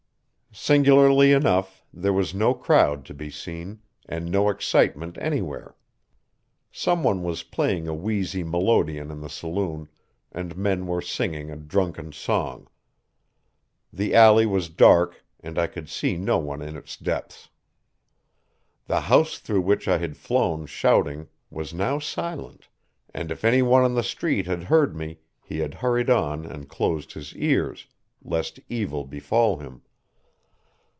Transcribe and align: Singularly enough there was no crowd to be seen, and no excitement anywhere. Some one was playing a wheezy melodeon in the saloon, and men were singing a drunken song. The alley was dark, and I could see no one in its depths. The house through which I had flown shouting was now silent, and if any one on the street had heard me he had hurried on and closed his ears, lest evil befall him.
Singularly 0.53 1.31
enough 1.31 1.81
there 1.93 2.11
was 2.11 2.33
no 2.33 2.53
crowd 2.53 3.05
to 3.05 3.13
be 3.13 3.29
seen, 3.29 3.79
and 4.05 4.25
no 4.29 4.49
excitement 4.49 5.17
anywhere. 5.21 5.77
Some 6.73 7.03
one 7.03 7.23
was 7.23 7.41
playing 7.43 7.87
a 7.87 7.93
wheezy 7.93 8.43
melodeon 8.43 9.11
in 9.11 9.21
the 9.21 9.29
saloon, 9.29 9.87
and 10.29 10.57
men 10.57 10.87
were 10.87 11.01
singing 11.01 11.49
a 11.49 11.55
drunken 11.55 12.11
song. 12.11 12.67
The 13.93 14.13
alley 14.13 14.45
was 14.45 14.67
dark, 14.67 15.23
and 15.39 15.57
I 15.57 15.67
could 15.67 15.87
see 15.87 16.17
no 16.17 16.37
one 16.37 16.61
in 16.61 16.75
its 16.75 16.97
depths. 16.97 17.47
The 18.87 18.99
house 18.99 19.39
through 19.39 19.61
which 19.61 19.87
I 19.87 19.99
had 19.99 20.17
flown 20.17 20.65
shouting 20.65 21.29
was 21.49 21.73
now 21.73 21.97
silent, 21.97 22.67
and 23.13 23.31
if 23.31 23.45
any 23.45 23.61
one 23.61 23.83
on 23.85 23.95
the 23.95 24.03
street 24.03 24.47
had 24.47 24.65
heard 24.65 24.97
me 24.97 25.19
he 25.41 25.59
had 25.59 25.75
hurried 25.75 26.09
on 26.09 26.45
and 26.45 26.67
closed 26.67 27.13
his 27.13 27.33
ears, 27.37 27.87
lest 28.21 28.59
evil 28.67 29.05
befall 29.05 29.59
him. 29.59 29.83